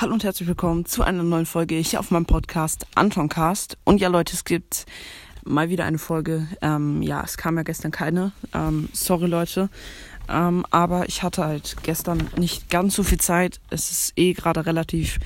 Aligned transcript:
Hallo 0.00 0.14
und 0.14 0.24
herzlich 0.24 0.48
willkommen 0.48 0.86
zu 0.86 1.02
einer 1.02 1.22
neuen 1.22 1.44
Folge 1.44 1.74
hier 1.74 2.00
auf 2.00 2.10
meinem 2.10 2.24
Podcast 2.24 2.86
Antoncast. 2.94 3.76
Und 3.84 4.00
ja, 4.00 4.08
Leute, 4.08 4.32
es 4.32 4.46
gibt 4.46 4.86
mal 5.44 5.68
wieder 5.68 5.84
eine 5.84 5.98
Folge. 5.98 6.48
Ähm, 6.62 7.02
ja, 7.02 7.22
es 7.22 7.36
kam 7.36 7.58
ja 7.58 7.64
gestern 7.64 7.90
keine. 7.90 8.32
Ähm, 8.54 8.88
sorry, 8.94 9.26
Leute. 9.26 9.68
Ähm, 10.26 10.64
aber 10.70 11.06
ich 11.06 11.22
hatte 11.22 11.44
halt 11.44 11.76
gestern 11.82 12.30
nicht 12.38 12.70
ganz 12.70 12.94
so 12.94 13.02
viel 13.02 13.20
Zeit. 13.20 13.60
Es 13.68 13.90
ist 13.90 14.12
eh 14.16 14.32
gerade 14.32 14.64
relativ 14.64 15.18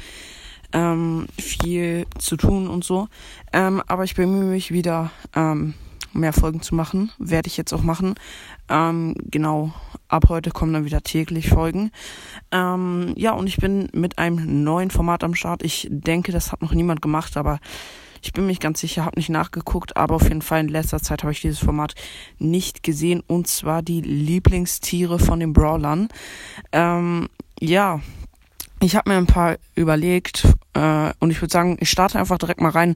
ähm, 0.73 1.29
viel 1.39 2.07
zu 2.19 2.37
tun 2.37 2.67
und 2.67 2.83
so. 2.83 3.07
Ähm, 3.53 3.81
aber 3.87 4.03
ich 4.03 4.17
bemühe 4.17 4.43
mich 4.43 4.73
wieder, 4.73 5.13
ähm, 5.37 5.75
mehr 6.13 6.33
Folgen 6.33 6.63
zu 6.63 6.75
machen. 6.75 7.13
Werde 7.19 7.47
ich 7.47 7.57
jetzt 7.57 7.73
auch 7.73 7.83
machen. 7.83 8.17
Genau, 8.67 9.75
ab 10.15 10.29
heute 10.29 10.51
kommen 10.51 10.73
dann 10.73 10.85
wieder 10.85 11.03
täglich 11.03 11.49
Folgen. 11.49 11.91
Ähm, 12.53 13.13
ja, 13.17 13.33
und 13.33 13.49
ich 13.49 13.57
bin 13.57 13.89
mit 13.93 14.19
einem 14.19 14.63
neuen 14.63 14.91
Format 14.91 15.25
am 15.25 15.35
Start. 15.35 15.63
Ich 15.63 15.89
denke, 15.91 16.33
das 16.33 16.53
hat 16.53 16.63
noch 16.63 16.73
niemand 16.73 17.03
gemacht, 17.03 17.37
aber 17.37 17.59
ich 18.23 18.33
bin 18.33 18.47
mich 18.47 18.61
ganz 18.61 18.81
sicher, 18.81 19.05
habe 19.05 19.19
nicht 19.19 19.29
nachgeguckt, 19.29 19.97
aber 19.97 20.15
auf 20.15 20.23
jeden 20.23 20.41
Fall 20.41 20.61
in 20.61 20.69
letzter 20.69 21.01
Zeit 21.01 21.23
habe 21.23 21.33
ich 21.33 21.43
dieses 21.43 21.59
Format 21.59 21.95
nicht 22.39 22.83
gesehen 22.83 23.23
und 23.27 23.49
zwar 23.49 23.83
die 23.83 24.01
Lieblingstiere 24.01 25.19
von 25.19 25.41
den 25.41 25.53
Brawlern. 25.53 26.09
Ähm, 26.73 27.29
ja, 27.61 28.01
ich 28.81 28.97
habe 28.97 29.11
mir 29.11 29.17
ein 29.17 29.27
paar 29.27 29.57
überlegt 29.75 30.47
äh, 30.75 31.13
und 31.19 31.31
ich 31.31 31.43
würde 31.43 31.53
sagen, 31.53 31.77
ich 31.81 31.91
starte 31.91 32.19
einfach 32.19 32.39
direkt 32.39 32.61
mal 32.61 32.71
rein. 32.71 32.95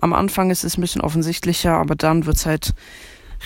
Am 0.00 0.12
Anfang 0.12 0.50
ist 0.50 0.64
es 0.64 0.76
ein 0.76 0.80
bisschen 0.82 1.00
offensichtlicher, 1.00 1.72
aber 1.72 1.96
dann 1.96 2.26
wird 2.26 2.36
es 2.36 2.46
halt 2.46 2.74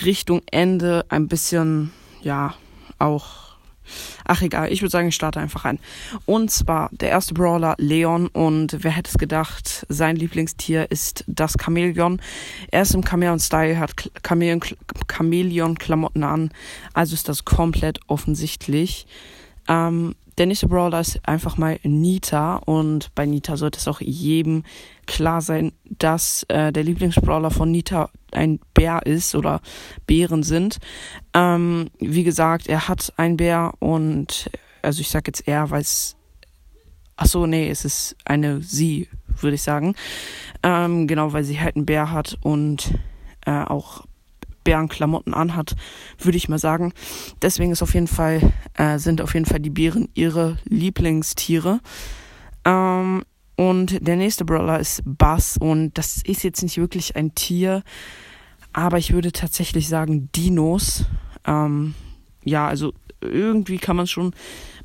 Richtung 0.03 0.41
Ende 0.51 1.05
ein 1.09 1.27
bisschen, 1.27 1.91
ja, 2.21 2.53
auch. 2.99 3.53
Ach 4.25 4.41
egal, 4.41 4.71
ich 4.71 4.81
würde 4.81 4.91
sagen, 4.91 5.09
ich 5.09 5.15
starte 5.15 5.39
einfach 5.39 5.65
rein. 5.65 5.79
Und 6.25 6.51
zwar 6.51 6.89
der 6.93 7.09
erste 7.09 7.33
Brawler 7.33 7.75
Leon 7.77 8.27
und 8.27 8.77
wer 8.81 8.91
hätte 8.91 9.09
es 9.09 9.17
gedacht, 9.17 9.85
sein 9.89 10.15
Lieblingstier 10.15 10.89
ist 10.89 11.25
das 11.27 11.55
Chamäleon. 11.61 12.21
Er 12.71 12.83
ist 12.83 12.95
im 12.95 13.05
Chamäleon-Style, 13.05 13.77
hat 13.77 14.09
Chamäleon-Klamotten 14.23 16.23
an, 16.23 16.51
also 16.93 17.13
ist 17.13 17.27
das 17.27 17.43
komplett 17.43 17.99
offensichtlich. 18.07 19.05
Ähm, 19.67 20.15
der 20.37 20.45
nächste 20.45 20.67
Brawler 20.67 20.99
ist 20.99 21.19
einfach 21.27 21.57
mal 21.57 21.79
Nita 21.83 22.57
und 22.57 23.13
bei 23.15 23.25
Nita 23.25 23.57
sollte 23.57 23.79
es 23.79 23.87
auch 23.87 24.01
jedem 24.01 24.63
klar 25.05 25.41
sein, 25.41 25.73
dass 25.85 26.43
äh, 26.49 26.71
der 26.71 26.83
Lieblingsbrawler 26.83 27.51
von 27.51 27.71
Nita 27.71 28.09
ein 28.31 28.59
Bär 28.73 29.05
ist 29.05 29.35
oder 29.35 29.61
Bären 30.07 30.43
sind. 30.43 30.79
Ähm, 31.33 31.89
wie 31.99 32.23
gesagt, 32.23 32.67
er 32.67 32.87
hat 32.87 33.13
einen 33.17 33.37
Bär 33.37 33.73
und 33.79 34.49
also 34.81 35.01
ich 35.01 35.09
sag 35.09 35.27
jetzt 35.27 35.47
er, 35.47 35.69
weil 35.69 35.81
es 35.81 36.15
Ach 37.15 37.27
so, 37.27 37.45
nee, 37.45 37.69
es 37.69 37.85
ist 37.85 38.15
eine 38.25 38.61
sie, 38.61 39.07
würde 39.39 39.55
ich 39.55 39.61
sagen. 39.61 39.95
Ähm, 40.63 41.07
genau, 41.07 41.31
weil 41.31 41.43
sie 41.43 41.59
halt 41.59 41.75
einen 41.75 41.85
Bär 41.85 42.11
hat 42.11 42.37
und 42.41 42.95
äh, 43.45 43.51
auch 43.51 44.05
Bärenklamotten 44.63 45.33
anhat, 45.33 45.75
würde 46.19 46.37
ich 46.37 46.49
mal 46.49 46.59
sagen. 46.59 46.93
Deswegen 47.41 47.71
ist 47.71 47.81
auf 47.81 47.93
jeden 47.93 48.07
Fall, 48.07 48.53
äh, 48.75 48.97
sind 48.97 49.21
auf 49.21 49.33
jeden 49.33 49.45
Fall 49.45 49.59
die 49.59 49.69
Bären 49.69 50.09
ihre 50.13 50.57
Lieblingstiere. 50.65 51.79
Ähm, 52.65 53.23
und 53.55 54.05
der 54.05 54.15
nächste 54.15 54.45
Brawler 54.45 54.79
ist 54.79 55.03
Bass 55.05 55.57
und 55.57 55.97
das 55.97 56.17
ist 56.23 56.43
jetzt 56.43 56.63
nicht 56.63 56.77
wirklich 56.77 57.15
ein 57.15 57.35
Tier, 57.35 57.83
aber 58.71 58.97
ich 58.97 59.13
würde 59.13 59.31
tatsächlich 59.31 59.87
sagen 59.87 60.29
Dinos. 60.35 61.05
Ähm, 61.45 61.93
ja, 62.43 62.67
also 62.67 62.93
irgendwie 63.21 63.77
kann 63.77 63.95
man 63.95 64.05
es 64.05 64.11
schon 64.11 64.33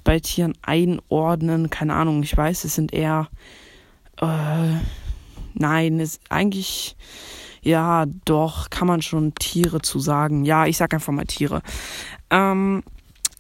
bei 0.04 0.20
Tieren 0.20 0.54
einordnen. 0.62 1.70
Keine 1.70 1.94
Ahnung, 1.94 2.22
ich 2.22 2.36
weiß, 2.36 2.64
es 2.64 2.74
sind 2.74 2.92
eher. 2.92 3.28
Äh, 4.20 4.74
nein, 5.54 6.00
es 6.00 6.16
ist 6.16 6.20
eigentlich 6.28 6.96
ja, 7.69 8.06
doch, 8.24 8.70
kann 8.70 8.88
man 8.88 9.02
schon 9.02 9.34
Tiere 9.34 9.83
zu 9.83 9.98
sagen. 9.98 10.44
Ja, 10.44 10.66
ich 10.66 10.78
sag 10.78 10.94
einfach 10.94 11.12
mal 11.12 11.26
Tiere. 11.26 11.62
Ähm, 12.31 12.82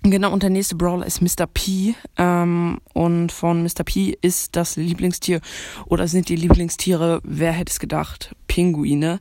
Genau, 0.04 0.32
und 0.32 0.44
der 0.44 0.50
nächste 0.50 0.76
Brawler 0.76 1.06
ist 1.06 1.20
Mr. 1.20 1.48
P. 1.52 1.94
Ähm, 2.16 2.78
und 2.94 3.32
von 3.32 3.64
Mr. 3.64 3.82
P 3.84 4.16
ist 4.22 4.54
das 4.54 4.76
Lieblingstier 4.76 5.40
oder 5.86 6.06
sind 6.06 6.28
die 6.28 6.36
Lieblingstiere, 6.36 7.20
wer 7.24 7.50
hätte 7.50 7.72
es 7.72 7.80
gedacht, 7.80 8.34
Pinguine. 8.46 9.18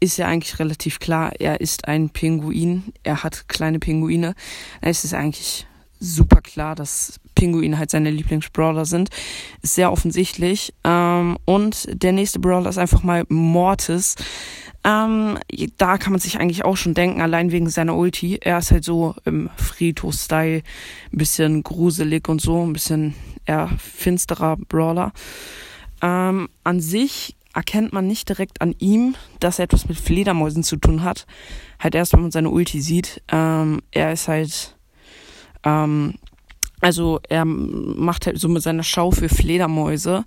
Ist 0.00 0.16
ja 0.16 0.26
eigentlich 0.26 0.58
relativ 0.58 0.98
klar, 0.98 1.32
er 1.38 1.60
ist 1.60 1.86
ein 1.86 2.10
Pinguin, 2.10 2.92
er 3.04 3.22
hat 3.22 3.48
kleine 3.48 3.78
Pinguine. 3.78 4.34
Es 4.80 5.04
ist 5.04 5.14
eigentlich 5.14 5.68
super 6.00 6.40
klar, 6.40 6.74
dass 6.74 7.20
Pinguine 7.34 7.78
halt 7.78 7.90
seine 7.90 8.10
Lieblingsbrawler 8.10 8.84
sind. 8.84 9.10
Ist 9.62 9.74
sehr 9.74 9.92
offensichtlich. 9.92 10.74
Ähm, 10.84 11.38
und 11.44 11.88
der 11.90 12.12
nächste 12.12 12.38
Brawler 12.38 12.70
ist 12.70 12.78
einfach 12.78 13.02
mal 13.02 13.24
Mortis. 13.28 14.16
Ähm, 14.84 15.38
da 15.76 15.98
kann 15.98 16.12
man 16.12 16.20
sich 16.20 16.38
eigentlich 16.38 16.64
auch 16.64 16.76
schon 16.76 16.94
denken, 16.94 17.20
allein 17.20 17.52
wegen 17.52 17.68
seiner 17.68 17.96
Ulti. 17.96 18.38
Er 18.40 18.58
ist 18.58 18.70
halt 18.70 18.84
so 18.84 19.14
im 19.24 19.50
Friedhof-Style, 19.56 20.62
ein 21.12 21.18
bisschen 21.18 21.62
gruselig 21.62 22.28
und 22.28 22.40
so, 22.40 22.64
ein 22.64 22.72
bisschen 22.72 23.14
eher 23.44 23.68
finsterer 23.78 24.56
Brawler. 24.56 25.12
Ähm, 26.00 26.48
an 26.64 26.80
sich 26.80 27.36
erkennt 27.54 27.92
man 27.92 28.06
nicht 28.06 28.28
direkt 28.28 28.60
an 28.60 28.74
ihm, 28.78 29.16
dass 29.40 29.58
er 29.58 29.64
etwas 29.64 29.88
mit 29.88 29.98
Fledermäusen 29.98 30.62
zu 30.62 30.76
tun 30.76 31.02
hat. 31.02 31.26
Halt 31.80 31.94
erst, 31.94 32.12
wenn 32.12 32.22
man 32.22 32.30
seine 32.30 32.50
Ulti 32.50 32.80
sieht. 32.80 33.22
Ähm, 33.32 33.82
er 33.90 34.12
ist 34.12 34.28
halt 34.28 34.76
ähm, 35.68 36.14
also 36.80 37.20
er 37.28 37.44
macht 37.44 38.26
halt 38.26 38.38
so 38.38 38.48
mit 38.48 38.62
seiner 38.62 38.82
Schau 38.82 39.10
für 39.10 39.28
Fledermäuse 39.28 40.24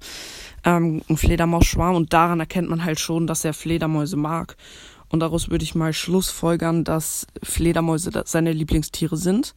ähm, 0.64 1.02
einen 1.08 1.18
Fledermausschwarm 1.18 1.96
und 1.96 2.14
daran 2.14 2.40
erkennt 2.40 2.70
man 2.70 2.84
halt 2.84 3.00
schon, 3.00 3.28
dass 3.28 3.46
er 3.46 3.54
Fledermäuse 3.54 4.18
mag. 4.18 4.56
Und 5.10 5.22
daraus 5.22 5.50
würde 5.50 5.64
ich 5.64 5.76
mal 5.76 5.94
schlussfolgern, 5.94 6.84
dass 6.84 7.28
Fledermäuse 7.44 8.12
seine 8.26 8.54
Lieblingstiere 8.54 9.18
sind. 9.18 9.56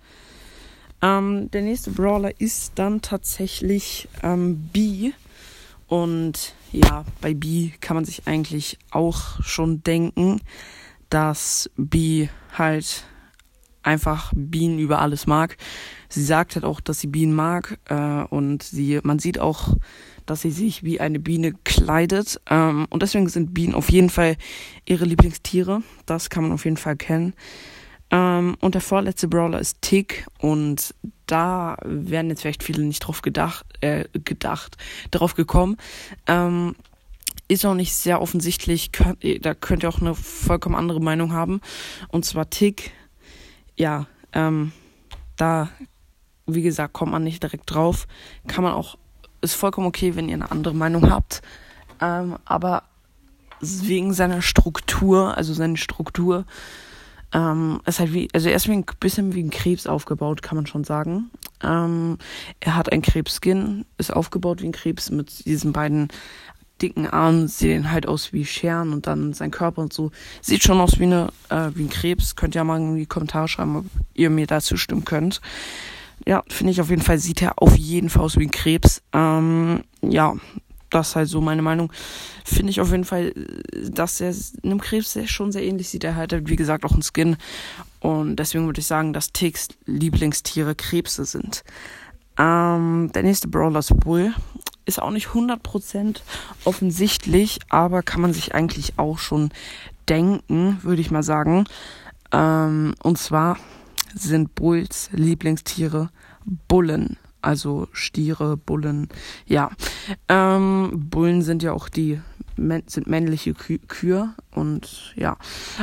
Ähm, 1.03 1.50
der 1.50 1.62
nächste 1.62 1.91
Brawler 1.91 2.41
ist 2.41 2.73
dann 2.77 3.03
tatsächlich 3.03 4.09
ähm, 4.23 4.69
B. 4.73 5.12
Und 5.87 6.55
ja, 6.73 7.05
bei 7.21 7.34
B 7.34 7.71
kann 7.81 7.94
man 7.97 8.05
sich 8.05 8.27
eigentlich 8.27 8.78
auch 8.91 9.41
schon 9.43 9.83
denken, 9.84 10.41
dass 11.09 11.71
B 11.77 12.28
halt 12.56 13.05
einfach 13.84 14.33
Bienen 14.34 14.78
über 14.78 15.00
alles 15.00 15.27
mag. 15.27 15.56
Sie 16.09 16.22
sagt 16.22 16.55
halt 16.55 16.65
auch, 16.65 16.81
dass 16.81 17.00
sie 17.00 17.06
Bienen 17.06 17.34
mag 17.34 17.78
äh, 17.87 18.25
und 18.25 18.62
sie, 18.62 19.00
man 19.03 19.19
sieht 19.19 19.39
auch, 19.39 19.77
dass 20.27 20.43
sie 20.43 20.50
sich 20.50 20.83
wie 20.83 21.00
eine 21.00 21.19
Biene 21.19 21.53
kleidet 21.65 22.41
ähm, 22.49 22.87
und 22.91 23.03
deswegen 23.03 23.28
sind 23.28 23.55
Bienen 23.55 23.75
auf 23.75 23.91
jeden 23.91 24.11
Fall 24.11 24.37
ihre 24.87 25.05
Lieblingstiere. 25.05 25.83
Das 26.06 26.31
kann 26.31 26.44
man 26.44 26.53
auf 26.53 26.65
jeden 26.65 26.77
Fall 26.77 26.97
kennen. 26.97 27.34
Ähm, 28.11 28.56
und 28.61 28.75
der 28.75 28.81
vorletzte 28.81 29.28
Brawler 29.28 29.61
ist 29.61 29.83
Tick 29.83 30.27
und 30.39 30.94
da 31.27 31.77
werden 31.84 32.31
jetzt 32.31 32.43
vielleicht 32.43 32.62
viele 32.62 32.83
nicht 32.84 33.00
drauf 33.00 33.23
gedacht, 33.23 33.67
äh, 33.81 34.05
gedacht, 34.12 34.77
darauf 35.11 35.34
gekommen. 35.34 35.77
Ähm, 36.27 36.75
ist 37.49 37.67
auch 37.67 37.75
nicht 37.75 37.94
sehr 37.94 38.23
offensichtlich, 38.23 38.91
da 39.41 39.55
könnt 39.55 39.83
ihr 39.83 39.89
auch 39.91 40.00
eine 40.00 40.15
vollkommen 40.15 40.75
andere 40.75 41.00
Meinung 41.00 41.33
haben. 41.33 41.61
Und 42.09 42.25
zwar 42.25 42.49
Tick 42.49 42.93
ja, 43.77 44.07
ähm, 44.33 44.73
da, 45.37 45.69
wie 46.47 46.62
gesagt, 46.62 46.93
kommt 46.93 47.12
man 47.12 47.25
nicht 47.25 47.43
direkt 47.43 47.73
drauf. 47.73 48.07
Kann 48.47 48.65
man 48.65 48.75
auch, 48.75 48.97
ist 49.41 49.55
vollkommen 49.55 49.87
okay, 49.87 50.17
wenn 50.17 50.29
ihr 50.29 50.35
eine 50.35 50.51
andere 50.51 50.75
Meinung 50.75 51.11
habt. 51.11 51.43
Ähm, 52.01 52.37
aber 52.45 52.85
wegen 53.61 54.12
seiner 54.12 54.43
Struktur, 54.43 55.37
also 55.37 55.55
seine 55.55 55.77
Struktur, 55.77 56.45
ähm, 57.33 57.81
ist 57.85 57.99
halt 57.99 58.12
wie, 58.12 58.29
also 58.33 58.49
er 58.49 58.57
ist 58.57 58.69
wie 58.69 58.73
ein 58.73 58.87
bisschen 59.01 59.35
wie 59.35 59.43
ein 59.43 59.51
Krebs 59.51 59.87
aufgebaut, 59.87 60.43
kann 60.43 60.56
man 60.56 60.67
schon 60.67 60.85
sagen. 60.85 61.31
Ähm, 61.62 62.19
er 62.61 62.77
hat 62.77 62.93
ein 62.93 63.03
Krebsskin, 63.03 63.85
ist 63.99 64.12
aufgebaut 64.12 64.62
wie 64.62 64.67
ein 64.67 64.73
Krebs 64.73 65.11
mit 65.11 65.44
diesen 65.44 65.73
beiden 65.73 66.09
dicken 66.82 67.06
Armen 67.06 67.49
sehen 67.49 67.91
halt 67.91 68.06
aus 68.06 68.32
wie 68.32 68.44
Scheren 68.44 68.93
und 68.93 69.06
dann 69.06 69.32
sein 69.32 69.50
Körper 69.50 69.82
und 69.82 69.93
so. 69.93 70.11
Sieht 70.41 70.62
schon 70.62 70.81
aus 70.81 70.99
wie, 70.99 71.05
eine, 71.05 71.29
äh, 71.49 71.71
wie 71.75 71.85
ein 71.85 71.91
Krebs. 71.91 72.37
Könnt 72.37 72.55
ihr 72.55 72.65
mal 72.65 72.81
in 72.81 72.97
die 72.97 73.06
Kommentare 73.06 73.49
schreiben, 73.49 73.76
ob 73.76 73.85
ihr 74.15 74.31
mir 74.31 74.47
dazu 74.47 74.76
stimmen 74.76 75.05
könnt. 75.05 75.41
Ja, 76.26 76.43
finde 76.49 76.73
ich 76.73 76.81
auf 76.81 76.91
jeden 76.91 77.03
Fall, 77.03 77.19
sieht 77.19 77.43
er 77.43 77.61
auf 77.61 77.76
jeden 77.76 78.09
Fall 78.09 78.23
aus 78.23 78.38
wie 78.38 78.47
ein 78.47 78.50
Krebs. 78.50 79.03
Ähm, 79.12 79.82
ja, 80.03 80.35
das 80.91 81.11
ist 81.11 81.17
halt 81.17 81.29
so 81.29 81.41
meine 81.41 81.62
Meinung. 81.62 81.93
Finde 82.44 82.71
ich 82.71 82.81
auf 82.81 82.91
jeden 82.91 83.05
Fall, 83.05 83.32
dass 83.91 84.20
er 84.20 84.32
einem 84.62 84.81
Krebs 84.81 85.19
schon 85.27 85.53
sehr 85.53 85.65
ähnlich 85.65 85.88
sieht. 85.88 86.05
Er 86.05 86.17
hat, 86.17 86.32
wie 86.32 86.56
gesagt, 86.56 86.85
auch 86.85 86.93
einen 86.93 87.03
Skin. 87.03 87.37
Und 88.00 88.37
deswegen 88.37 88.67
würde 88.67 88.81
ich 88.81 88.87
sagen, 88.87 89.12
dass 89.12 89.32
Ticks 89.32 89.69
Lieblingstiere 89.87 90.75
Krebse 90.75 91.25
sind. 91.25 91.65
Ähm, 92.38 93.11
der 93.15 93.23
nächste 93.23 93.49
Brawler 93.49 93.79
ist 93.79 93.99
Bull 94.00 94.35
ist 94.84 95.00
auch 95.00 95.10
nicht 95.10 95.28
100% 95.28 96.20
offensichtlich, 96.64 97.60
aber 97.69 98.02
kann 98.02 98.20
man 98.20 98.32
sich 98.32 98.54
eigentlich 98.54 98.98
auch 98.98 99.19
schon 99.19 99.50
denken, 100.08 100.78
würde 100.82 101.00
ich 101.00 101.10
mal 101.10 101.22
sagen. 101.22 101.64
Ähm, 102.32 102.94
und 103.02 103.19
zwar 103.19 103.58
sind 104.14 104.54
Bulls 104.54 105.10
Lieblingstiere 105.12 106.10
Bullen. 106.69 107.16
also 107.40 107.88
Stiere, 107.92 108.56
Bullen, 108.56 109.08
ja. 109.46 109.70
Ähm, 110.28 110.90
Bullen 111.10 111.42
sind 111.42 111.62
ja 111.62 111.72
auch 111.72 111.88
die 111.88 112.20
sind 112.86 113.08
männliche 113.08 113.52
Kü 113.52 113.78
Kühe 113.78 114.32
und 114.52 115.12
ja, 115.16 115.36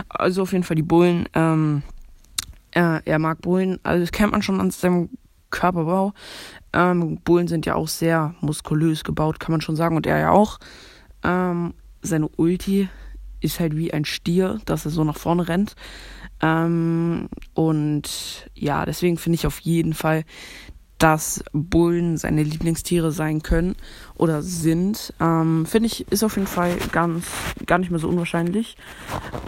also 0.08 0.44
auf 0.44 0.54
jeden 0.54 0.64
Fall 0.64 0.76
die 0.76 0.84
Bullen. 0.84 1.28
Ähm, 1.34 1.84
äh, 2.72 3.02
er 3.04 3.20
mag 3.20 3.42
Bullen, 3.42 3.80
also 3.84 4.02
das 4.02 4.12
kennt 4.12 4.32
man 4.32 4.42
schon 4.42 4.62
an 4.62 4.72
seinem 4.72 5.10
Körperbau. 5.50 6.14
Ähm, 6.74 7.20
Bullen 7.24 7.48
sind 7.48 7.66
ja 7.66 7.76
auch 7.76 7.88
sehr 7.88 8.36
muskulös 8.42 9.04
gebaut, 9.04 9.40
kann 9.40 9.52
man 9.52 9.62
schon 9.62 9.76
sagen, 9.76 9.96
und 9.96 10.06
er 10.08 10.20
ja 10.20 10.32
auch. 10.32 10.60
Ähm, 11.24 11.74
seine 12.02 12.30
Ulti 12.30 12.90
ist 13.42 13.60
halt 13.60 13.76
wie 13.76 13.94
ein 13.94 14.06
Stier, 14.06 14.60
dass 14.66 14.86
er 14.86 14.92
so 14.92 15.04
nach 15.04 15.18
vorne 15.18 15.48
rennt. 15.48 15.76
Ähm, 16.42 17.30
und 17.54 18.50
ja, 18.56 18.86
deswegen 18.86 19.18
finde 19.18 19.36
ich 19.36 19.48
auf 19.48 19.60
jeden 19.60 19.94
Fall, 19.94 20.24
dass 21.02 21.44
Bullen 21.52 22.18
seine 22.18 22.44
Lieblingstiere 22.44 23.12
sein 23.12 23.42
können 23.42 23.76
oder 24.16 24.44
sind, 24.44 25.16
ähm, 25.20 25.66
finde 25.66 25.88
ich, 25.88 26.12
ist 26.12 26.24
auf 26.24 26.36
jeden 26.36 26.48
Fall 26.48 26.78
ganz, 26.92 27.26
gar 27.66 27.80
nicht 27.80 27.90
mehr 27.90 28.00
so 28.00 28.08
unwahrscheinlich. 28.08 28.78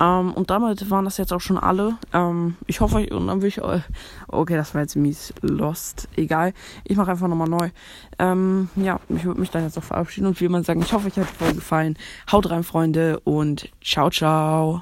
Ähm, 0.01 0.33
und 0.33 0.49
damit 0.49 0.89
waren 0.89 1.05
das 1.05 1.17
jetzt 1.17 1.31
auch 1.31 1.41
schon 1.41 1.59
alle. 1.59 1.97
Ähm, 2.11 2.55
ich 2.65 2.81
hoffe, 2.81 3.07
und 3.07 3.27
dann 3.27 3.43
will 3.43 3.49
ich, 3.49 3.61
okay, 3.61 4.55
das 4.55 4.73
war 4.73 4.81
jetzt 4.81 4.95
mies 4.95 5.31
lost, 5.41 6.09
egal. 6.15 6.53
Ich 6.85 6.97
mache 6.97 7.11
einfach 7.11 7.27
nochmal 7.27 7.49
neu. 7.49 7.69
Ähm, 8.17 8.69
ja, 8.75 8.99
ich 9.09 9.23
würde 9.23 9.39
mich 9.39 9.51
dann 9.51 9.63
jetzt 9.63 9.77
auch 9.77 9.83
verabschieden 9.83 10.25
und 10.25 10.41
wie 10.41 10.49
man 10.49 10.63
sagen, 10.63 10.81
ich 10.81 10.91
hoffe, 10.91 11.07
euch 11.07 11.17
hat 11.17 11.27
die 11.39 11.53
gefallen. 11.53 11.97
Haut 12.31 12.49
rein, 12.49 12.63
Freunde, 12.63 13.19
und 13.19 13.69
ciao, 13.83 14.09
ciao. 14.09 14.81